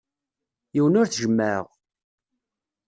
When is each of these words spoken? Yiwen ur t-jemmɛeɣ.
Yiwen 0.75 0.99
ur 1.01 1.07
t-jemmɛeɣ. 1.07 1.65